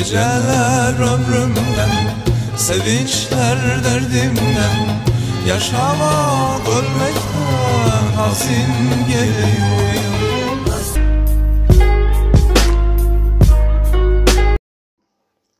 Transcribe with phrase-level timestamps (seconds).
[0.00, 2.16] Geceler ömrümden
[2.56, 5.02] Sevinçler derdimden
[5.48, 8.66] Yaşamak ölmekten Hazin
[9.08, 9.90] geliyor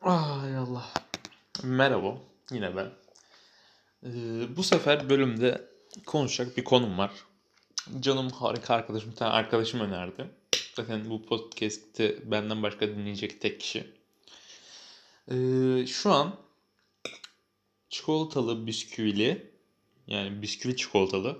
[0.01, 0.89] Ay Allah.
[1.63, 2.17] Merhaba.
[2.51, 2.91] Yine ben.
[4.05, 4.09] Ee,
[4.57, 5.61] bu sefer bölümde
[6.05, 7.11] konuşacak bir konum var.
[7.99, 10.25] Canım harika arkadaşım, bir tane arkadaşım önerdi.
[10.75, 14.00] Zaten bu podcast'i benden başka dinleyecek tek kişi.
[15.27, 16.35] Ee, şu an
[17.89, 19.51] çikolatalı bisküvili
[20.07, 21.39] yani bisküvi çikolatalı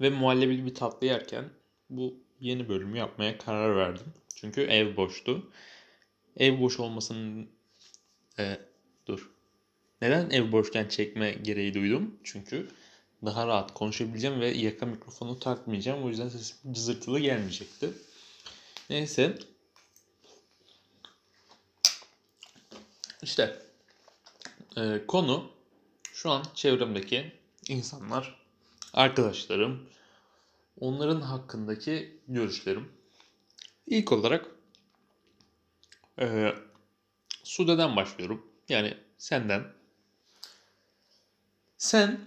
[0.00, 1.50] ve muhallebili bir tatlı yerken
[1.90, 4.06] bu yeni bölümü yapmaya karar verdim.
[4.34, 5.52] Çünkü ev boştu.
[6.36, 7.48] Ev boş olmasının
[8.38, 8.58] e,
[9.06, 9.30] dur.
[10.02, 12.20] Neden ev boşken çekme gereği duydum?
[12.24, 12.68] Çünkü
[13.24, 16.04] daha rahat konuşabileceğim ve yaka mikrofonu takmayacağım.
[16.04, 17.90] O yüzden sesim cızırtılı gelmeyecekti.
[18.90, 19.38] Neyse.
[23.22, 23.62] İşte
[24.76, 25.50] e, konu
[26.12, 27.32] şu an çevremdeki
[27.68, 28.46] insanlar,
[28.92, 29.88] arkadaşlarım,
[30.80, 32.92] onların hakkındaki görüşlerim.
[33.86, 34.46] İlk olarak
[36.20, 36.54] ee,
[37.44, 38.46] Sude'den başlıyorum.
[38.68, 39.64] Yani senden.
[41.78, 42.20] Sen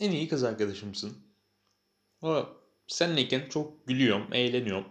[0.00, 1.18] en iyi kız arkadaşımsın.
[2.22, 2.48] O
[2.86, 4.88] senleyken çok gülüyorum, eğleniyorum.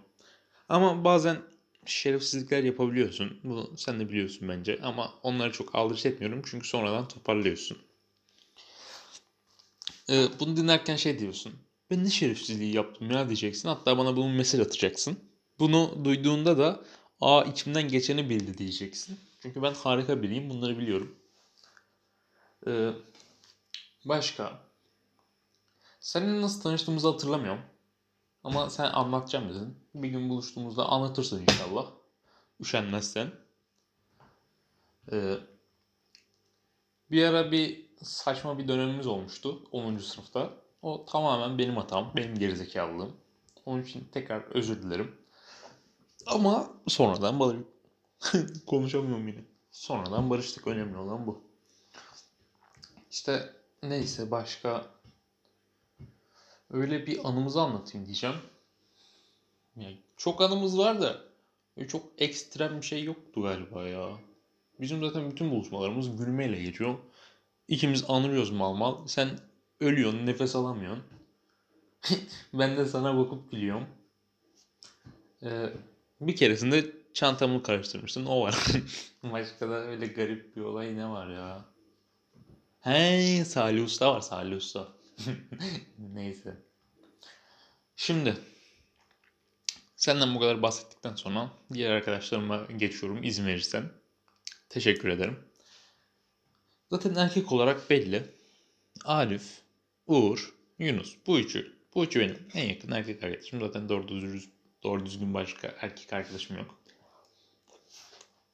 [0.69, 1.41] Ama bazen
[1.87, 3.39] şerefsizlikler yapabiliyorsun.
[3.43, 4.79] Bunu sen de biliyorsun bence.
[4.83, 7.77] Ama onları çok aldırış etmiyorum çünkü sonradan toparlıyorsun.
[10.09, 11.53] Ee, bunu dinlerken şey diyorsun.
[11.91, 13.69] Ben ne şerefsizliği yaptım ya diyeceksin.
[13.69, 15.19] Hatta bana bunu mesaj atacaksın.
[15.59, 16.83] Bunu duyduğunda da
[17.21, 19.19] Aa içimden geçeni bildi diyeceksin.
[19.41, 20.49] Çünkü ben harika biriyim.
[20.49, 21.15] Bunları biliyorum.
[22.67, 22.91] Ee,
[24.05, 24.59] başka.
[25.99, 27.61] Seninle nasıl tanıştığımızı hatırlamıyorum.
[28.47, 29.77] Ama sen anlatacağım dedin.
[29.95, 31.85] Bir gün buluştuğumuzda anlatırsın inşallah.
[32.59, 33.31] Üşenmezsen.
[35.11, 35.37] Ee,
[37.11, 39.97] bir ara bir saçma bir dönemimiz olmuştu 10.
[39.97, 40.53] sınıfta.
[40.81, 43.15] O tamamen benim hatam, benim gerizekalılığım.
[43.65, 45.15] Onun için tekrar özür dilerim.
[46.27, 47.61] Ama sonradan barış...
[48.65, 49.41] Konuşamıyorum yine.
[49.71, 50.67] Sonradan barıştık.
[50.67, 51.41] Önemli olan bu.
[53.11, 54.85] İşte neyse başka
[56.71, 58.35] öyle bir anımızı anlatayım diyeceğim.
[59.75, 61.21] Yani çok anımız var da
[61.87, 64.17] çok ekstrem bir şey yoktu galiba ya.
[64.79, 66.95] Bizim zaten bütün buluşmalarımız gülmeyle geçiyor.
[67.67, 69.07] İkimiz anırıyoruz mal mal.
[69.07, 69.29] Sen
[69.79, 71.03] ölüyorsun, nefes alamıyorsun.
[72.53, 73.87] ben de sana bakıp gülüyorum.
[75.43, 75.73] Ee,
[76.21, 78.25] bir keresinde çantamı karıştırmıştın.
[78.25, 78.65] O var.
[79.23, 81.65] Başka da öyle garip bir olay ne var ya?
[82.79, 84.96] He Salih Usta var Salih Usta.
[85.97, 86.57] Neyse.
[87.95, 88.37] Şimdi
[89.95, 93.91] senden bu kadar bahsettikten sonra diğer arkadaşlarıma geçiyorum izin verirsen.
[94.69, 95.39] Teşekkür ederim.
[96.91, 98.23] Zaten erkek olarak belli.
[99.05, 99.61] Arif,
[100.07, 101.15] Uğur, Yunus.
[101.27, 101.77] Bu üçü.
[101.95, 103.59] Bu üçü benim en yakın erkek arkadaşım.
[103.59, 106.79] Zaten doğru düzgün Doğru düzgün başka erkek arkadaşım yok.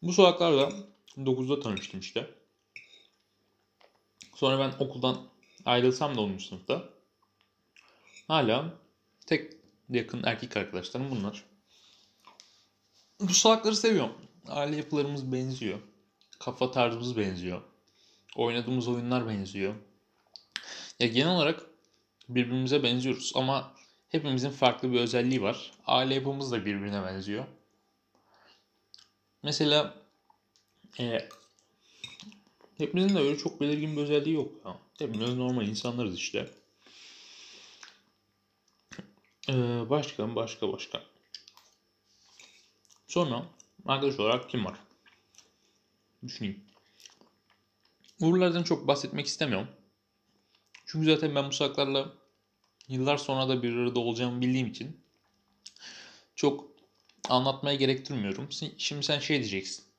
[0.01, 0.73] Bu sokaklarda
[1.17, 2.29] 9'da tanıştım işte.
[4.35, 5.29] Sonra ben okuldan
[5.65, 6.37] ayrılsam da 10.
[6.37, 6.89] sınıfta
[8.27, 8.73] hala
[9.25, 9.53] tek
[9.89, 11.43] yakın erkek arkadaşlarım bunlar.
[13.19, 14.15] Bu salakları seviyorum.
[14.47, 15.79] Aile yapılarımız benziyor.
[16.39, 17.61] Kafa tarzımız benziyor.
[18.35, 19.75] Oynadığımız oyunlar benziyor.
[20.99, 21.65] Ya genel olarak
[22.29, 23.73] birbirimize benziyoruz ama
[24.09, 25.71] hepimizin farklı bir özelliği var.
[25.85, 27.45] Aile yapımız da birbirine benziyor.
[29.43, 29.95] Mesela
[30.99, 31.29] e,
[32.83, 34.51] hepimizin de öyle çok belirgin bir özelliği yok.
[34.65, 34.77] Ya.
[34.99, 36.49] Hepimiz normal insanlarız işte.
[39.49, 41.03] Ee, başka başka başka.
[43.07, 43.45] Sonra
[43.85, 44.79] arkadaş olarak kim var?
[46.23, 46.63] Düşüneyim.
[48.21, 49.67] Uğurlardan çok bahsetmek istemiyorum.
[50.85, 52.13] Çünkü zaten ben bu saklarla
[52.87, 55.01] yıllar sonra da bir arada olacağımı bildiğim için
[56.35, 56.67] çok
[57.29, 58.49] anlatmaya gerektirmiyorum.
[58.77, 59.92] Şimdi sen şey diyeceksin.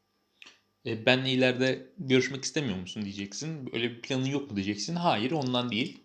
[0.86, 3.72] E, benle ileride görüşmek istemiyor musun diyeceksin.
[3.72, 4.96] Böyle bir planın yok mu diyeceksin.
[4.96, 6.00] Hayır ondan değil.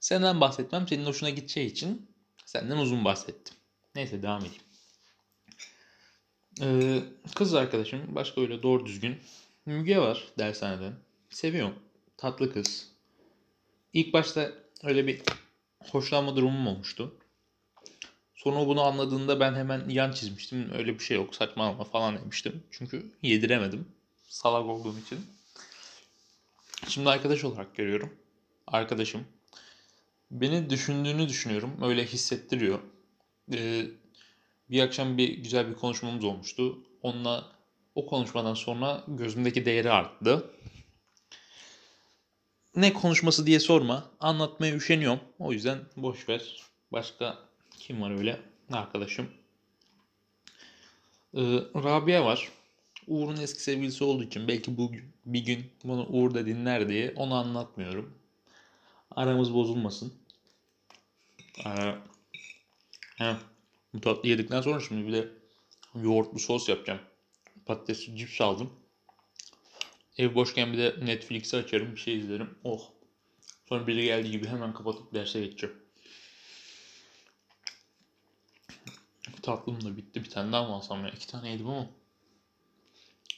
[0.00, 2.10] Senden bahsetmem senin hoşuna gideceği için
[2.44, 3.54] senden uzun bahsettim.
[3.94, 4.62] Neyse devam edeyim.
[6.60, 7.02] Ee,
[7.34, 9.16] kız arkadaşım başka öyle doğru düzgün.
[9.66, 10.92] Müge var dershaneden.
[11.30, 11.74] Seviyorum.
[12.16, 12.88] Tatlı kız.
[13.92, 14.52] İlk başta
[14.82, 15.22] öyle bir
[15.90, 17.14] hoşlanma durumum olmuştu.
[18.46, 20.70] Sonra bunu anladığında ben hemen yan çizmiştim.
[20.74, 22.62] Öyle bir şey yok saçmalama falan demiştim.
[22.70, 23.88] Çünkü yediremedim.
[24.28, 25.18] Salak olduğum için.
[26.88, 28.14] Şimdi arkadaş olarak görüyorum.
[28.66, 29.24] Arkadaşım.
[30.30, 31.70] Beni düşündüğünü düşünüyorum.
[31.82, 32.78] Öyle hissettiriyor.
[33.52, 33.86] Ee,
[34.70, 36.78] bir akşam bir güzel bir konuşmamız olmuştu.
[37.02, 37.52] Onunla
[37.94, 40.50] O konuşmadan sonra gözümdeki değeri arttı.
[42.76, 44.10] Ne konuşması diye sorma.
[44.20, 45.20] Anlatmaya üşeniyorum.
[45.38, 46.62] O yüzden boş ver.
[46.92, 47.45] Başka
[47.76, 48.40] kim var öyle?
[48.72, 49.30] Arkadaşım.
[51.34, 51.40] Ee,
[51.74, 52.48] Rabia var.
[53.06, 54.92] Uğur'un eski sevgilisi olduğu için belki bu
[55.26, 58.18] bir gün bunu Uğur da dinler diye onu anlatmıyorum.
[59.10, 60.14] Aramız bozulmasın.
[63.20, 63.34] Ee,
[63.94, 65.28] bu tatlı yedikten sonra şimdi bir de
[65.94, 67.00] yoğurtlu sos yapacağım.
[67.66, 68.72] Patatesli cips aldım.
[70.18, 72.58] Ev boşken bir de Netflix'i açarım bir şey izlerim.
[72.64, 72.90] Oh.
[73.68, 75.85] Sonra biri geldiği gibi hemen kapatıp derse geçeceğim.
[79.46, 80.24] Tatlım da bitti.
[80.24, 81.10] Bir tane daha mı alsam ya?
[81.10, 81.86] İki tane yedim ama.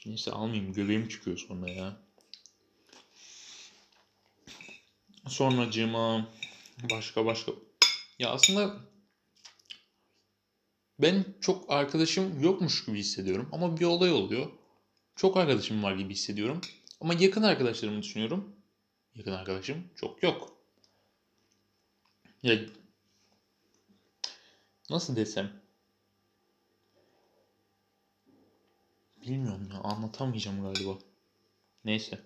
[0.05, 0.73] Neyse almayayım.
[0.73, 1.97] Göbeğim çıkıyor sonra ya.
[5.27, 6.29] Sonracığıma
[6.91, 7.51] başka başka.
[8.19, 8.75] Ya aslında
[10.99, 13.49] ben çok arkadaşım yokmuş gibi hissediyorum.
[13.51, 14.51] Ama bir olay oluyor.
[15.15, 16.61] Çok arkadaşım var gibi hissediyorum.
[17.01, 18.55] Ama yakın arkadaşlarımı düşünüyorum.
[19.15, 20.57] Yakın arkadaşım çok yok.
[22.43, 22.59] Ya
[24.89, 25.58] nasıl desem?
[29.21, 30.97] Bilmiyorum ya anlatamayacağım galiba.
[31.85, 32.19] Neyse.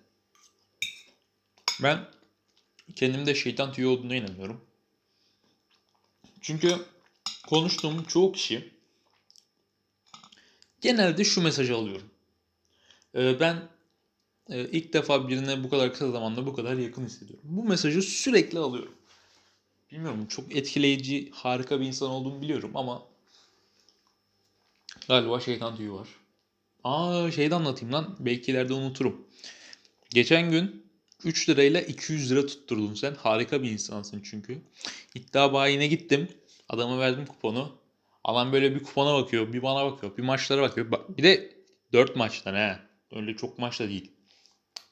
[1.82, 2.08] Ben
[2.96, 4.64] kendimde şeytan tüyü olduğuna inanıyorum.
[6.40, 6.86] Çünkü
[7.48, 8.74] konuştuğum çoğu kişi
[10.80, 12.10] genelde şu mesajı alıyorum.
[13.14, 13.68] Ee, ben
[14.50, 17.44] e, ilk defa birine bu kadar kısa zamanda bu kadar yakın hissediyorum.
[17.44, 18.94] Bu mesajı sürekli alıyorum.
[19.92, 23.02] Bilmiyorum çok etkileyici, harika bir insan olduğumu biliyorum ama
[25.08, 26.08] galiba şeytan tüyü var.
[26.84, 28.16] Aa şey de anlatayım lan.
[28.20, 29.26] Belki ileride unuturum.
[30.10, 30.86] Geçen gün
[31.24, 33.14] 3 lirayla 200 lira tutturdun sen.
[33.14, 34.62] Harika bir insansın çünkü.
[35.14, 36.28] İddia bayine gittim.
[36.68, 37.72] Adama verdim kuponu.
[38.24, 40.86] Adam böyle bir kupona bakıyor, bir bana bakıyor, bir maçlara bakıyor.
[41.08, 41.54] Bir de
[41.92, 42.78] 4 maçtan he.
[43.12, 44.12] Öyle çok maç da değil.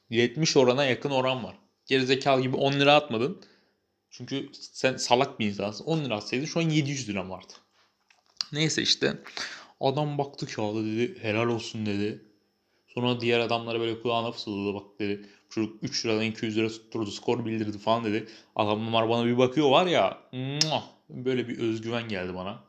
[0.09, 1.55] 70 orana yakın oran var.
[1.85, 3.41] Gerizekalı gibi 10 lira atmadın.
[4.11, 5.85] Çünkü sen salak bir insansın.
[5.85, 7.53] 10 lira atsaydın şu an 700 lira vardı.
[8.51, 9.17] Neyse işte.
[9.83, 12.25] Adam baktı kağıda dedi helal olsun dedi.
[12.87, 15.29] Sonra diğer adamlara böyle kulağına fısıldadı bak dedi.
[15.49, 18.27] Çocuk 3 liradan 200 lira tutturdu skor bildirdi falan dedi.
[18.55, 20.17] Adamlar bana bir bakıyor var ya.
[21.09, 22.63] Böyle bir özgüven geldi bana.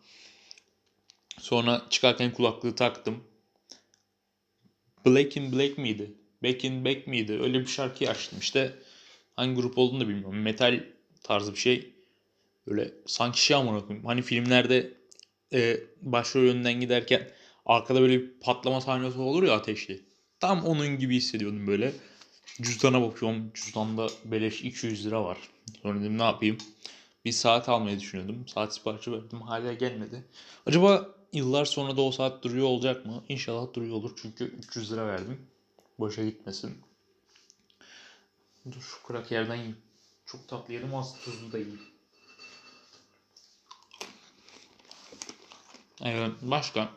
[1.39, 3.25] Sonra çıkarken kulaklığı taktım.
[5.07, 6.15] Black in Black miydi?
[6.43, 7.33] Back in Back miydi?
[7.33, 8.75] Öyle bir şarkı açtım işte.
[9.37, 10.43] Hangi grup olduğunu da bilmiyorum.
[10.43, 10.85] Metal
[11.23, 11.93] tarzı bir şey.
[12.67, 14.07] Böyle sanki şey amına koyayım.
[14.07, 14.95] Hani filmlerde
[15.53, 17.31] e, başrol önünden giderken
[17.67, 20.05] arkada böyle bir patlama sahnesi olur ya ateşli.
[20.41, 21.93] Tam onun gibi hissediyordum böyle.
[22.63, 23.51] Cüzdana bakıyorum.
[23.55, 25.39] Cüzdanda beleş 200 lira var.
[25.83, 26.59] Sonra dedim ne yapayım?
[27.25, 28.49] Bir saat almayı düşünüyordum.
[28.49, 29.41] Saat siparişi verdim.
[29.41, 30.25] Hala gelmedi.
[30.67, 33.25] Acaba yıllar sonra da o saat duruyor olacak mı?
[33.29, 34.13] İnşallah duruyor olur.
[34.23, 35.47] Çünkü 300 lira verdim.
[35.99, 36.79] Boşa gitmesin.
[38.73, 39.77] Dur şu krak yerden yiyeyim.
[40.27, 41.94] Çok tatlı yedim az tuzlu da yiyeyim.
[46.03, 46.91] Evet, başka.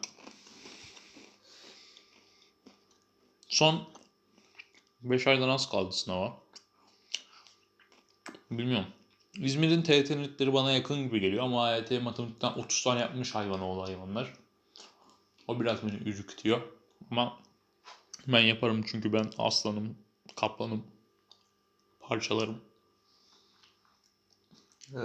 [3.47, 3.87] Son
[5.01, 6.37] 5 aydan az kaldı sınava.
[8.51, 8.87] Bilmiyorum.
[9.37, 14.33] İzmir'in TYT netleri bana yakın gibi geliyor ama AYT matematikten 30 tane yapmış hayvanoğlu hayvanlar.
[15.47, 16.61] O biraz beni ürkütüyor.
[17.11, 17.39] Ama
[18.27, 19.97] ben yaparım çünkü ben aslanım,
[20.35, 20.87] kaplanım,
[21.99, 22.61] parçalarım.
[24.93, 24.99] Ee,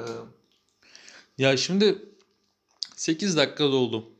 [1.38, 2.11] ya şimdi
[3.02, 4.10] 8 dakika doldu.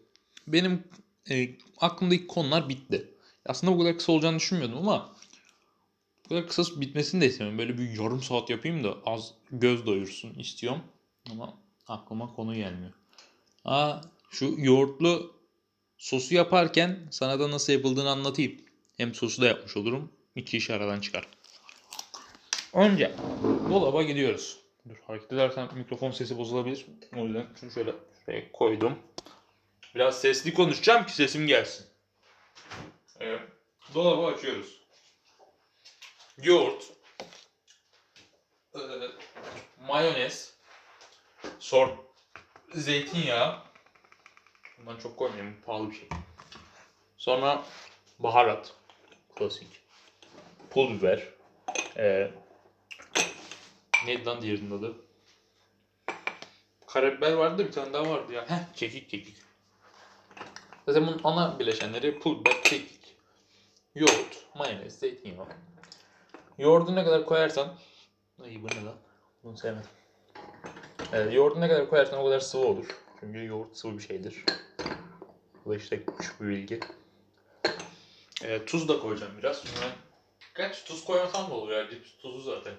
[0.47, 0.85] Benim
[1.31, 3.15] e, aklımdaki konular bitti.
[3.47, 5.17] Aslında bu kadar kısa olacağını düşünmüyordum ama
[6.25, 7.59] bu kadar kısa bitmesini de istemiyorum.
[7.59, 10.83] Böyle bir yarım saat yapayım da az göz doyursun istiyorum.
[11.31, 11.59] Ama
[11.89, 12.93] aklıma konu gelmiyor.
[13.65, 15.33] Aa, şu yoğurtlu
[15.99, 18.61] sosu yaparken sana da nasıl yapıldığını anlatayım.
[18.97, 20.12] Hem sosu da yapmış olurum.
[20.37, 21.27] İki iş aradan çıkar.
[22.73, 23.15] Önce
[23.71, 24.59] dolaba gidiyoruz.
[24.89, 26.87] Dur hareket edersen mikrofon sesi bozulabilir.
[27.17, 27.93] O yüzden şunu şöyle
[28.26, 28.99] şuraya koydum.
[29.95, 31.87] Biraz sesli konuşacağım ki sesim gelsin.
[33.21, 33.41] Evet.
[33.95, 34.83] Dolabı açıyoruz.
[36.43, 36.85] Yoğurt.
[38.75, 38.79] Ee,
[39.88, 40.55] mayonez.
[41.59, 41.93] Sonra
[42.75, 43.59] zeytinyağı.
[44.79, 45.57] Bundan çok koymayayım.
[45.67, 46.09] Pahalı bir şey.
[47.17, 47.64] Sonra
[48.19, 48.75] baharat.
[49.37, 49.69] Klasik.
[50.71, 51.29] Pul biber.
[51.97, 52.31] Ee,
[54.07, 54.97] neydi lan diğerinin adı?
[56.93, 58.51] Karabiber vardı bir tane daha vardı ya.
[58.51, 59.37] Heh, kekik kekik.
[60.87, 63.17] Zaten bunun ana bileşenleri pul biber, kekik,
[63.95, 65.47] yoğurt, mayonez, zeytinyağı.
[66.59, 67.75] Yoğurdu ne kadar koyarsan...
[68.45, 68.95] Ay bu ne lan?
[69.45, 69.91] Bunu sevmedim.
[71.13, 72.87] Evet, yoğurdu ne kadar koyarsan o kadar sıvı olur.
[73.21, 74.45] Çünkü yoğurt sıvı bir şeydir.
[75.65, 76.81] Bu da işte küçük bir bilgi.
[78.45, 79.57] Ee, tuz da koyacağım biraz.
[79.57, 80.73] Sonra...
[80.87, 81.91] Tuz koymasam da olur ya.
[81.91, 82.75] Cips tuzu zaten.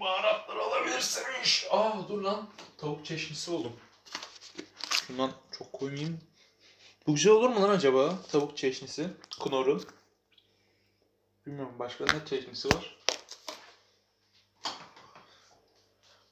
[0.00, 1.66] Baharatlar alabilirsiniz.
[1.70, 2.48] Aa dur lan.
[2.78, 3.72] Tavuk çeşnisi buldum.
[4.90, 6.20] Şundan çok koymayayım.
[7.06, 8.18] Bu güzel olur mu lan acaba?
[8.32, 9.08] Tavuk çeşnisi.
[9.42, 9.84] Knorr'un.
[11.46, 12.96] Bilmiyorum başka ne çeşnisi var.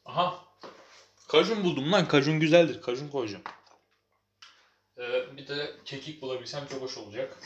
[0.05, 0.45] Aha.
[1.29, 2.09] Kajun buldum lan.
[2.09, 2.83] Kajun güzeldir.
[2.83, 3.45] Kajun koyacağım.
[4.99, 7.39] Ee, bir de kekik bulabilsem çok hoş olacak.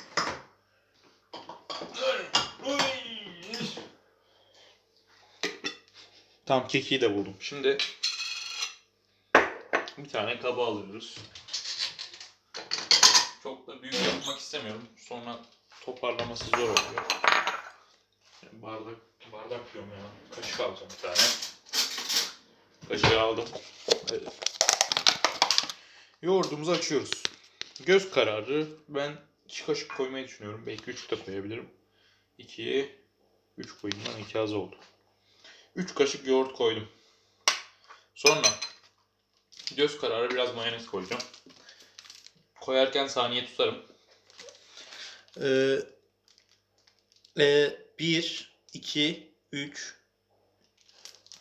[6.48, 7.34] Tamam kekiği de buldum.
[7.40, 7.78] Şimdi
[9.98, 11.18] bir tane kaba alıyoruz.
[13.42, 14.88] Çok da büyük yapmak istemiyorum.
[14.96, 15.38] Sonra
[15.84, 17.06] toparlaması zor oluyor.
[18.52, 18.96] Bardak,
[19.32, 20.36] bardak diyorum ya.
[20.36, 21.28] Kaşık alacağım bir tane.
[22.88, 23.48] Kaşığı aldım.
[24.12, 24.22] Evet.
[26.22, 27.22] Yoğurdumuzu açıyoruz.
[27.86, 28.68] Göz kararı.
[28.88, 30.66] Ben 2 kaşık koymayı düşünüyorum.
[30.66, 31.68] Belki 3 de koyabilirim.
[32.38, 32.98] 2'ye
[33.58, 34.76] 3 koyayım lan 2 az oldu.
[35.78, 36.88] 3 kaşık yoğurt koydum.
[38.14, 38.48] Sonra
[39.76, 41.22] göz kararı biraz mayonez koyacağım.
[42.60, 43.82] Koyarken saniye tutarım.
[45.40, 45.78] Ee,
[47.38, 49.94] e, 1, 2, 3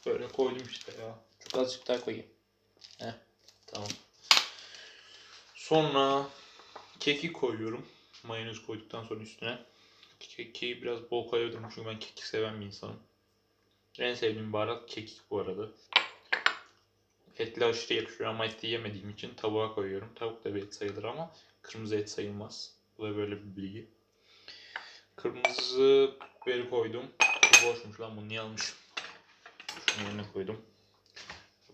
[0.06, 1.20] Böyle koydum işte ya.
[1.40, 2.28] Çok azıcık daha koyayım.
[3.00, 3.14] Heh,
[3.68, 3.90] tamam.
[5.56, 6.30] Sonra
[7.00, 7.86] keki koyuyorum.
[8.24, 9.60] Mayonez koyduktan sonra üstüne.
[10.20, 13.00] Keki biraz bol koyabilirim çünkü ben kekik seven bir insanım.
[14.00, 15.68] En sevdiğim baharat kekik bu arada.
[17.38, 20.10] Etli aşırı yakışıyor ama etli yemediğim için tavuğa koyuyorum.
[20.16, 22.74] Tavuk da bir et sayılır ama kırmızı et sayılmaz.
[22.98, 23.88] Bu da böyle bir bilgi.
[25.16, 27.06] Kırmızı biberi koydum.
[27.66, 28.76] Boşmuş lan bunu niye almışım?
[29.88, 30.62] Şunun yerine koydum.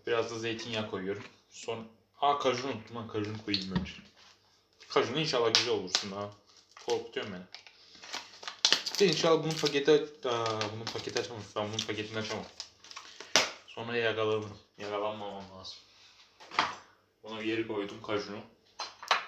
[0.07, 1.23] Biraz da zeytinyağı koyuyorum.
[1.49, 1.87] Son...
[2.21, 3.93] Aa kajun unuttum lan kajun koyayım önce.
[4.89, 6.29] Kajun inşallah güzel olursun ha.
[6.85, 7.43] Korkutuyorum beni.
[8.99, 9.91] De inşallah bunun paketi
[10.25, 11.43] Aa, bunun paketi açamam.
[11.55, 12.45] Ben bunun paketini açamam.
[13.67, 14.57] Sonra yakalanırım.
[14.77, 15.77] Yakalanmamam lazım.
[17.23, 18.39] Buna bir yeri koydum kajunu.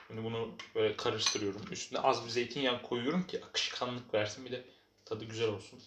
[0.08, 1.62] Şimdi bunu böyle karıştırıyorum.
[1.72, 4.66] Üstüne az bir zeytinyağı koyuyorum ki akışkanlık versin bir de
[5.06, 5.82] tadı güzel olsun.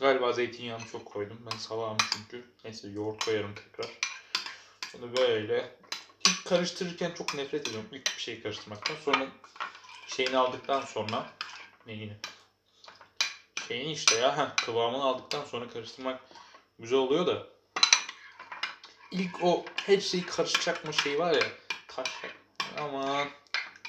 [0.00, 1.48] Galiba zeytinyağını çok koydum.
[1.52, 2.44] Ben salağım çünkü.
[2.64, 3.98] Neyse yoğurt koyarım tekrar.
[4.92, 5.76] Sonra böyle
[6.28, 8.94] ilk karıştırırken çok nefret ediyorum ilk bir şey karıştırmaktan.
[9.04, 9.28] Sonra
[10.06, 11.30] şeyini aldıktan sonra
[11.86, 12.16] neyini?
[13.72, 16.20] Şeyini işte ya heh, kıvamını aldıktan sonra karıştırmak
[16.78, 17.46] güzel oluyor da
[19.10, 21.42] ilk o her şeyi karışacak mı şey var ya
[21.88, 22.08] taş
[22.78, 23.28] aman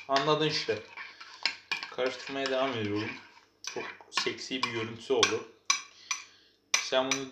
[0.07, 0.79] anladın işte.
[1.91, 3.09] Karıştırmaya devam ediyorum.
[3.73, 5.47] Çok seksi bir görüntüsü oldu.
[6.77, 7.25] Sen bunu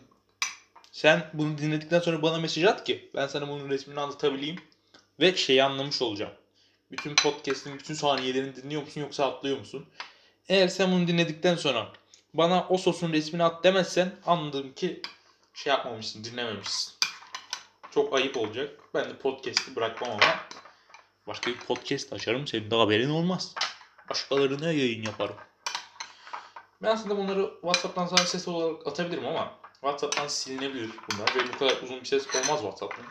[0.92, 4.62] sen bunu dinledikten sonra bana mesaj at ki ben sana bunun resmini anlatabileyim
[5.20, 6.34] ve şeyi anlamış olacağım.
[6.92, 9.86] Bütün podcast'in bütün saniyelerini dinliyor musun yoksa atlıyor musun?
[10.50, 12.01] Eğer sen bunu dinledikten sonra
[12.34, 15.02] bana o sosun resmini at demezsen anladım ki
[15.54, 16.94] şey yapmamışsın, dinlememişsin.
[17.92, 18.80] Çok ayıp olacak.
[18.94, 20.40] Ben de podcast'i bırakmam ama
[21.28, 22.48] başka bir podcast açarım.
[22.48, 23.56] Senin de haberin olmaz.
[24.10, 25.36] Başkalarına yayın yaparım.
[26.84, 31.36] Ben aslında bunları WhatsApp'tan sana ses olarak atabilirim ama WhatsApp'tan silinebilir bunlar.
[31.36, 33.06] Ve bu kadar uzun bir ses olmaz WhatsApp'tan.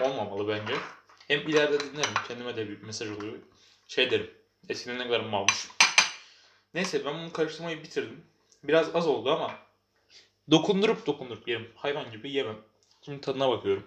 [0.00, 0.74] Olmamalı bence.
[1.28, 2.14] Hem ileride dinlerim.
[2.28, 3.38] Kendime de bir mesaj oluyor.
[3.88, 4.30] Şey derim.
[4.68, 5.68] Eskiden ne kadar malmış.
[6.74, 8.24] Neyse ben bunu karıştırmayı bitirdim.
[8.64, 9.58] Biraz az oldu ama
[10.50, 11.72] dokundurup dokundurup yerim.
[11.74, 12.58] Hayvan gibi yemem.
[13.02, 13.86] Şimdi tadına bakıyorum.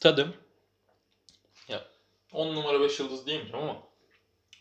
[0.00, 0.34] Tadım.
[1.68, 1.84] Ya
[2.32, 3.82] 10 numara 5 yıldız diyemeyeceğim ama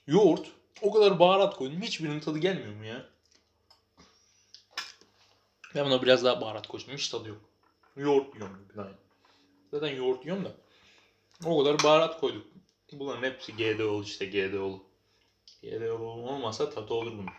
[0.08, 1.82] yoğurt o kadar baharat koydum.
[1.82, 3.10] Hiçbirinin tadı gelmiyor mu ya?
[5.76, 6.94] Ben buna biraz daha baharat koydum.
[6.94, 7.42] Hiç tadı yok.
[7.96, 8.92] Yoğurt yiyorum daha.
[9.72, 10.52] Zaten yoğurt yiyorum da.
[11.46, 12.48] O kadar baharat koyduk.
[12.92, 14.84] Bunların hepsi GDO'lu işte GDO'lu.
[15.62, 17.30] GDO'lu olmasa tadı olur bunun.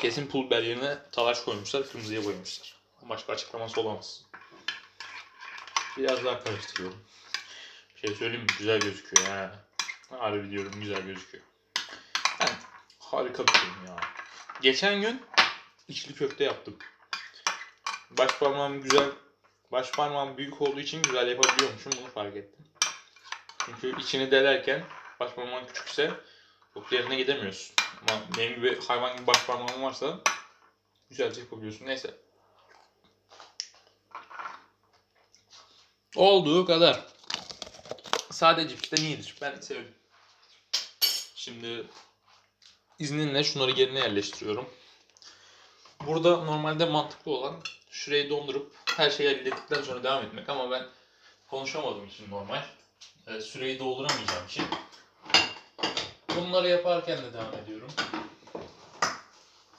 [0.00, 2.76] Kesin pul yerine talaş koymuşlar, kırmızıya boyamışlar.
[3.02, 4.24] Başka açıklaması olamaz.
[5.96, 7.04] Biraz daha karıştırıyorum.
[7.96, 8.46] Bir şey söyleyeyim mi?
[8.58, 9.52] Güzel gözüküyor ha.
[10.10, 11.44] Harbi diyorum güzel gözüküyor.
[12.40, 12.50] Yani
[12.98, 13.96] harika bir film ya.
[14.60, 15.22] Geçen gün
[15.88, 16.76] içli köfte yaptım.
[18.10, 19.08] Baş parmağım güzel,
[19.72, 22.64] baş parmağım büyük olduğu için güzel yapabiliyormuşum bunu fark ettim.
[23.66, 24.84] Çünkü içini delerken
[25.20, 26.10] baş parmağın küçükse
[26.74, 27.76] çok yerine gidemiyorsun.
[28.08, 30.20] Ama benim gibi hayvan gibi baş parmağım varsa
[31.10, 31.86] güzelce yapabiliyorsun.
[31.86, 32.14] Neyse.
[36.16, 37.06] Olduğu kadar.
[38.30, 39.34] Sade cipsten iyidir.
[39.40, 39.94] Ben sevdim.
[41.34, 41.86] Şimdi
[42.98, 44.68] izninle şunları yerine yerleştiriyorum.
[46.06, 50.86] Burada normalde mantıklı olan şurayı dondurup her şeyi hallettikten sonra devam etmek ama ben
[51.50, 52.62] konuşamadığım için normal.
[53.26, 54.64] E, süreyi dolduramayacağım için
[56.40, 57.90] Bunları yaparken de devam ediyorum.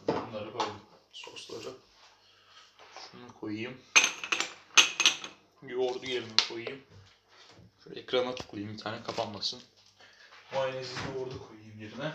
[0.07, 0.81] Bunları koydum.
[1.11, 1.73] Sosları.
[3.11, 3.81] Şunu koyayım.
[5.67, 6.81] Yoğurdu yerine koyayım.
[7.83, 9.61] Şöyle ekrana tıklayayım bir tane kapanmasın.
[10.53, 12.11] Mayonezi yoğurdu koyayım yerine.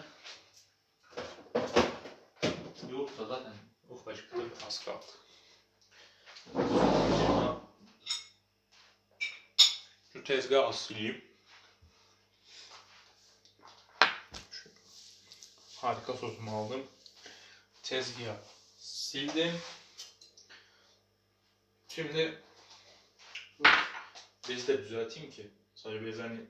[2.90, 3.52] Yoğurt da zaten
[3.88, 5.06] ufacık bir az kaldı.
[10.12, 11.35] Şu tezgahı sileyim.
[15.86, 16.86] Harika sosumu aldım.
[17.82, 18.36] Tezgahı
[18.78, 19.52] sildim.
[21.88, 22.42] Şimdi
[24.48, 25.50] bezi de düzelteyim ki.
[25.74, 26.40] Sadece bezi hani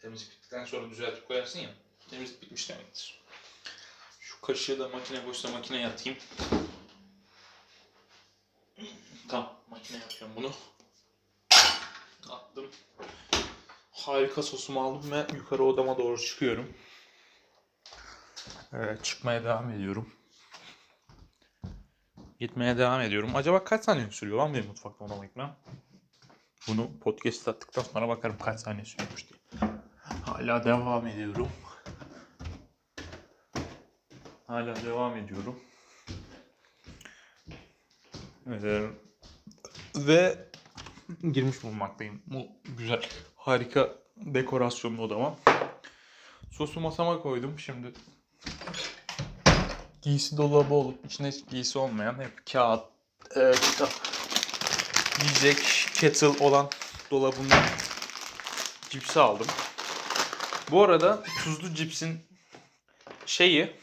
[0.00, 1.70] temizlik bittikten sonra düzeltip koyarsın ya.
[2.10, 3.20] Temizlik bitmiş demektir.
[4.20, 6.18] Şu kaşığı da makine boşsa makineye atayım.
[9.28, 10.52] Tamam makineye atıyorum bunu.
[12.30, 12.70] Attım.
[13.92, 16.74] Harika sosumu aldım ve yukarı odama doğru çıkıyorum.
[18.74, 20.08] Evet, çıkmaya devam ediyorum.
[22.40, 23.30] Gitmeye devam ediyorum.
[23.36, 25.56] Acaba kaç saniye sürüyor lan benim mutfakta odama gitmem?
[26.68, 29.70] Bunu podcast attıktan sonra bakarım kaç saniye sürüyormuş diye.
[30.24, 31.48] Hala devam ediyorum.
[34.46, 35.60] Hala devam ediyorum.
[38.46, 38.86] Ee,
[39.96, 40.48] ve
[41.32, 42.22] girmiş bulunmaktayım.
[42.26, 42.46] Bu
[42.78, 43.02] güzel,
[43.36, 45.36] harika dekorasyonlu odama.
[46.50, 47.58] Sosu masama koydum.
[47.58, 47.92] Şimdi
[50.02, 52.84] giysi dolabı olup içine hiç giysi olmayan hep kağıt,
[53.36, 53.90] e, kitap,
[55.22, 55.58] yiyecek,
[55.94, 56.70] kettle olan
[57.10, 57.64] dolabından
[58.90, 59.46] cipsi aldım.
[60.70, 62.20] Bu arada tuzlu cipsin
[63.26, 63.76] şeyi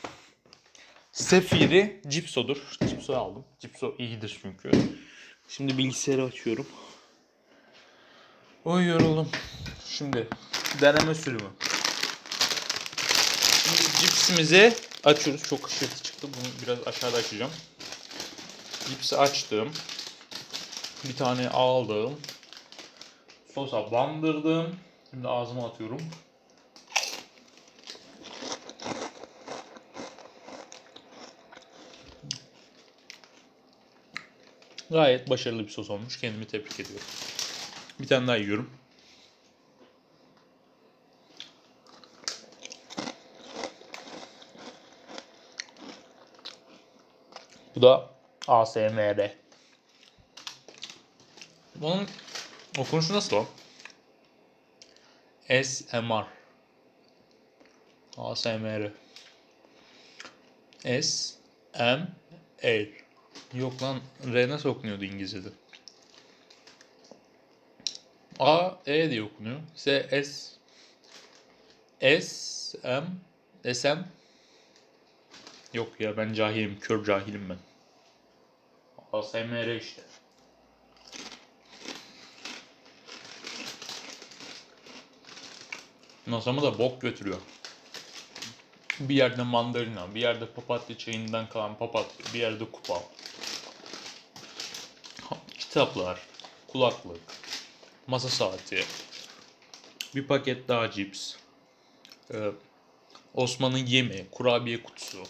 [1.19, 2.57] Sefiri Cipso'dur.
[2.89, 3.45] Cipso aldım.
[3.59, 4.71] Cipso iyidir çünkü.
[5.47, 6.67] Şimdi bilgisayarı açıyorum.
[8.65, 9.29] Oy yoruldum.
[9.85, 10.27] Şimdi
[10.81, 11.49] deneme sürümü.
[13.99, 15.43] Cipsimizi açıyoruz.
[15.43, 16.27] Çok hışırtı çıktı.
[16.27, 17.51] Bunu biraz aşağıda açacağım.
[18.89, 19.71] Cipsi açtım.
[21.03, 22.19] Bir tane aldım.
[23.55, 24.75] Sosa bandırdım.
[25.11, 26.01] Şimdi ağzıma atıyorum.
[34.89, 36.19] Gayet başarılı bir sos olmuş.
[36.19, 37.05] Kendimi tebrik ediyorum.
[37.99, 38.69] Bir tane daha yiyorum.
[47.79, 48.09] Bu da
[48.47, 49.31] ASMR.
[51.75, 52.07] Bunun
[52.77, 53.45] okunuşu nasıl o?
[55.63, 56.25] SMR.
[58.17, 58.91] ASMR.
[61.01, 61.33] S
[61.79, 62.07] M
[62.63, 62.89] R.
[63.53, 64.01] Yok lan
[64.33, 65.49] R nasıl okunuyordu İngilizce'de?
[68.39, 69.59] A E diye okunuyor.
[69.75, 70.49] S S
[72.01, 73.05] S M
[73.73, 74.05] S M
[75.73, 77.68] Yok ya ben cahilim, kör cahilim ben.
[79.13, 80.01] ASMR işte.
[86.27, 87.37] Nasamı da bok götürüyor.
[88.99, 93.03] Bir yerde mandalina, bir yerde papatya çayından kalan papatya, bir yerde kupa.
[95.59, 96.19] Kitaplar,
[96.67, 97.21] kulaklık,
[98.07, 98.83] masa saati,
[100.15, 101.35] bir paket daha cips,
[102.33, 102.51] ee,
[103.33, 105.23] Osman'ın yemi, kurabiye kutusu,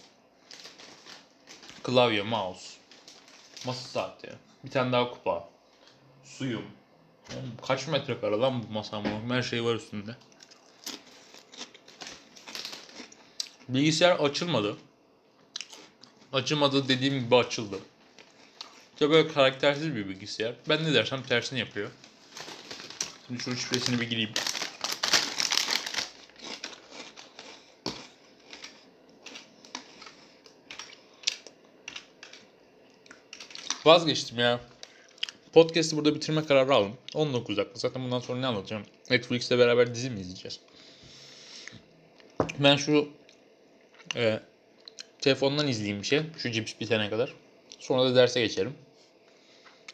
[1.83, 2.78] klavye, mouse,
[3.65, 4.29] masa saati,
[4.63, 5.49] bir tane daha kupa,
[6.23, 6.65] suyum.
[7.33, 9.03] Oğlum kaç metrekare lan bu masam?
[9.29, 10.15] Her şey var üstünde.
[13.69, 14.77] Bilgisayar açılmadı.
[16.33, 17.79] Açılmadı dediğim gibi açıldı.
[18.99, 20.55] Tabii böyle karaktersiz bir bilgisayar.
[20.69, 21.89] Ben ne dersem tersini yapıyor.
[23.27, 24.31] Şimdi şu şifresini bir gireyim.
[33.85, 34.59] Vazgeçtim ya.
[35.53, 36.97] Podcast'ı burada bitirme kararı aldım.
[37.13, 37.79] 19 dakika.
[37.79, 38.83] Zaten bundan sonra ne anlatacağım?
[39.09, 40.59] Netflix'le beraber dizi mi izleyeceğiz?
[42.59, 43.09] Ben şu
[44.15, 44.39] e,
[45.21, 46.21] telefondan izleyeyim bir şey.
[46.37, 47.33] Şu cips bitene kadar.
[47.79, 48.73] Sonra da derse geçerim.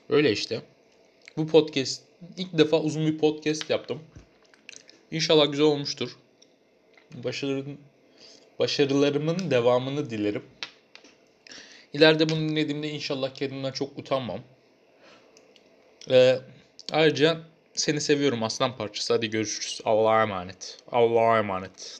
[0.09, 0.61] Öyle işte.
[1.37, 2.01] Bu podcast
[2.37, 3.99] ilk defa uzun bir podcast yaptım.
[5.11, 6.17] İnşallah güzel olmuştur.
[7.13, 7.77] Başarıların,
[8.59, 10.43] başarılarımın devamını dilerim.
[11.95, 14.39] İleride bunu dinlediğimde inşallah kendimden çok utanmam.
[16.09, 16.39] Ee,
[16.91, 17.37] ayrıca
[17.73, 19.13] seni seviyorum aslan parçası.
[19.13, 19.81] Hadi görüşürüz.
[19.85, 20.77] Allah'a emanet.
[20.91, 21.99] Allah'a emanet.